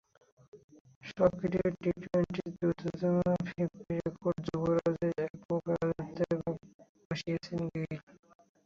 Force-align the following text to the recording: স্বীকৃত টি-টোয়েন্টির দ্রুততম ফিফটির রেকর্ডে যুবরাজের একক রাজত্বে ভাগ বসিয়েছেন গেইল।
স্বীকৃত 1.03 1.53
টি-টোয়েন্টির 1.81 2.49
দ্রুততম 2.55 3.15
ফিফটির 3.47 3.99
রেকর্ডে 3.99 4.41
যুবরাজের 4.47 5.13
একক 5.25 5.63
রাজত্বে 5.73 6.01
ভাগ 6.41 6.55
বসিয়েছেন 7.07 7.59
গেইল। 7.71 7.99